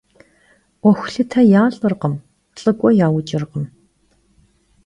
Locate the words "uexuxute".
0.83-1.41